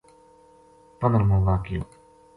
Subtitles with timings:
[0.99, 1.81] پندرمو واقعو